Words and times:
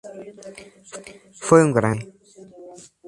Fue 1.41 1.63
un 1.63 1.73
gran 1.73 1.99
Hombre. 1.99 2.11